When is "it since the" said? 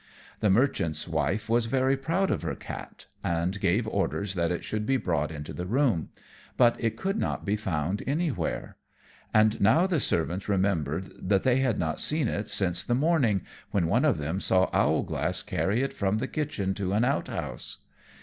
12.27-12.95